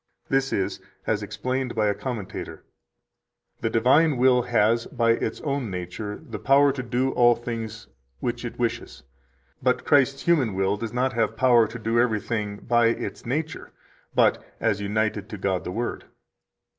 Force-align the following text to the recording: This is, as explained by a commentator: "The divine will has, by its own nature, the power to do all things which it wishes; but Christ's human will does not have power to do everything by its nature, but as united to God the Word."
This 0.29 0.51
is, 0.51 0.79
as 1.05 1.21
explained 1.21 1.75
by 1.75 1.85
a 1.85 1.93
commentator: 1.93 2.63
"The 3.59 3.69
divine 3.69 4.17
will 4.17 4.41
has, 4.41 4.87
by 4.87 5.11
its 5.11 5.39
own 5.41 5.69
nature, 5.69 6.19
the 6.27 6.39
power 6.39 6.71
to 6.71 6.81
do 6.81 7.11
all 7.11 7.35
things 7.35 7.85
which 8.19 8.43
it 8.43 8.57
wishes; 8.57 9.03
but 9.61 9.85
Christ's 9.85 10.23
human 10.23 10.55
will 10.55 10.75
does 10.75 10.91
not 10.91 11.13
have 11.13 11.37
power 11.37 11.67
to 11.67 11.77
do 11.77 11.99
everything 11.99 12.57
by 12.67 12.87
its 12.87 13.27
nature, 13.27 13.73
but 14.15 14.43
as 14.59 14.81
united 14.81 15.29
to 15.29 15.37
God 15.37 15.63
the 15.65 15.71
Word." 15.71 16.05